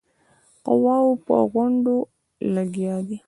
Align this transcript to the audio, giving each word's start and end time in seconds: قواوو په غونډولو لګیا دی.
قواوو 0.65 1.13
په 1.25 1.35
غونډولو 1.51 2.09
لګیا 2.55 2.95
دی. 3.07 3.17